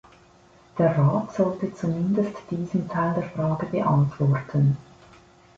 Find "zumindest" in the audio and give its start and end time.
1.75-2.35